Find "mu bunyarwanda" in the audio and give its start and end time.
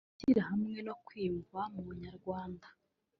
1.73-2.67